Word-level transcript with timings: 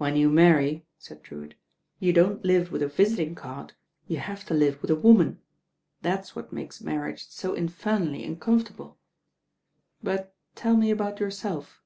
•'When 0.00 0.16
you 0.18 0.30
marry," 0.30 0.86
said 0.98 1.22
Drewitt, 1.22 1.52
"you 2.00 2.10
don't 2.14 2.42
live 2.42 2.72
with 2.72 2.80
a 2.82 2.88
visiting 2.88 3.34
card, 3.34 3.74
you 4.06 4.16
have 4.16 4.46
to 4.46 4.54
live 4.54 4.80
with 4.80 4.90
a 4.90 4.96
woman. 4.96 5.42
That 6.00 6.20
8 6.26 6.36
what 6.36 6.52
makes 6.54 6.80
marriage 6.80 7.28
so 7.28 7.52
infernally 7.52 8.22
uncom 8.22 8.62
fortable. 8.62 8.96
But 10.02 10.34
tell 10.54 10.74
me 10.78 10.90
about 10.90 11.20
yourself." 11.20 11.82